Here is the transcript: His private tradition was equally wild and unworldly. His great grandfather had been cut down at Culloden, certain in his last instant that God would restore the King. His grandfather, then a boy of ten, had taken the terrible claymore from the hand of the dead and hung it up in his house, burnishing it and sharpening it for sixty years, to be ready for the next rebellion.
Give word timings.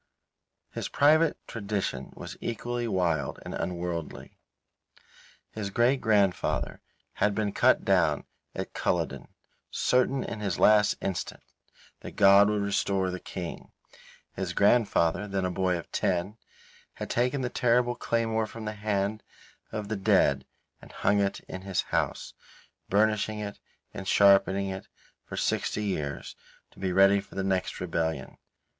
His 0.71 0.89
private 0.89 1.37
tradition 1.45 2.11
was 2.15 2.35
equally 2.41 2.87
wild 2.87 3.37
and 3.45 3.53
unworldly. 3.53 4.35
His 5.51 5.69
great 5.69 6.01
grandfather 6.01 6.81
had 7.21 7.35
been 7.35 7.51
cut 7.51 7.85
down 7.85 8.23
at 8.55 8.73
Culloden, 8.73 9.27
certain 9.69 10.23
in 10.23 10.39
his 10.39 10.57
last 10.57 10.95
instant 11.01 11.43
that 11.99 12.15
God 12.15 12.49
would 12.49 12.63
restore 12.63 13.11
the 13.11 13.19
King. 13.19 13.71
His 14.35 14.53
grandfather, 14.53 15.27
then 15.27 15.45
a 15.45 15.51
boy 15.51 15.77
of 15.77 15.91
ten, 15.91 16.35
had 16.93 17.11
taken 17.11 17.41
the 17.41 17.49
terrible 17.51 17.93
claymore 17.93 18.47
from 18.47 18.65
the 18.65 18.73
hand 18.73 19.21
of 19.71 19.87
the 19.87 19.95
dead 19.95 20.47
and 20.81 20.91
hung 20.91 21.19
it 21.19 21.41
up 21.41 21.45
in 21.47 21.61
his 21.61 21.81
house, 21.93 22.33
burnishing 22.89 23.37
it 23.37 23.59
and 23.93 24.07
sharpening 24.07 24.69
it 24.69 24.87
for 25.25 25.37
sixty 25.37 25.83
years, 25.83 26.35
to 26.71 26.79
be 26.79 26.91
ready 26.91 27.19
for 27.19 27.35
the 27.35 27.43
next 27.43 27.79
rebellion. 27.79 28.39